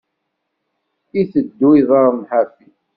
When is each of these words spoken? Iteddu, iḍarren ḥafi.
Iteddu, 1.21 1.69
iḍarren 1.79 2.21
ḥafi. 2.29 2.67